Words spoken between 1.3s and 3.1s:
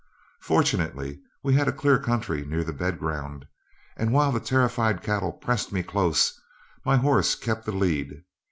we had a clear country near the bed